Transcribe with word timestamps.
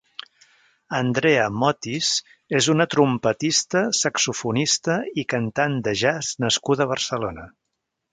Andrea 0.99 1.41
Motis 1.63 2.07
és 2.59 2.69
una 2.73 2.87
trompetista, 2.93 3.83
saxofonista 3.99 4.95
i 5.25 5.27
cantant 5.35 5.77
de 5.89 5.95
jazz 6.05 6.31
nascuda 6.47 6.87
a 6.89 6.93
Barcelona. 6.95 7.47